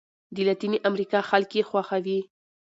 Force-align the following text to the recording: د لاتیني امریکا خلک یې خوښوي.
د 0.35 0.37
لاتیني 0.47 0.79
امریکا 0.89 1.19
خلک 1.29 1.49
یې 1.57 1.63
خوښوي. 1.69 2.19